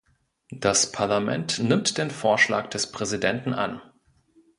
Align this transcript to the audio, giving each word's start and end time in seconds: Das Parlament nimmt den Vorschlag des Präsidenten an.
Das 0.55 0.91
Parlament 0.91 1.59
nimmt 1.59 1.99
den 1.99 2.09
Vorschlag 2.09 2.71
des 2.71 2.91
Präsidenten 2.91 3.53
an. 3.53 3.83